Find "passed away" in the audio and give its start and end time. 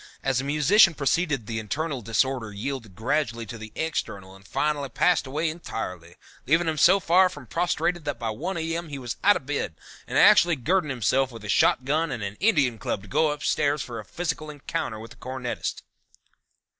4.89-5.47